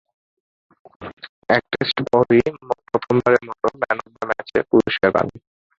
[1.49, 2.41] এক টেস্ট পরই
[2.87, 5.27] প্রথমবারের মতো ম্যান অব দ্য ম্যাচের পুরস্কার পান।